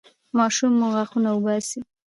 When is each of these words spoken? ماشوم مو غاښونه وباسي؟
ماشوم 0.37 0.71
مو 0.79 0.87
غاښونه 0.93 1.29
وباسي؟ 1.33 1.79